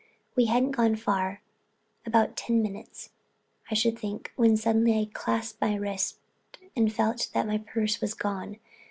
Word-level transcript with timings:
We 0.35 0.45
hadn't 0.47 0.71
gone 0.71 0.95
far—about 0.95 2.35
ten 2.35 2.63
minutes, 2.63 3.11
I 3.69 3.75
should 3.75 3.99
think—when 3.99 4.53
I 4.53 4.55
suddenly 4.55 5.05
clasped 5.13 5.61
my 5.61 5.75
wrist 5.75 6.17
and 6.75 6.91
felt 6.91 7.29
that 7.35 7.45
my 7.45 7.59
purse 7.59 8.01
was 8.01 8.15
gone. 8.15 8.57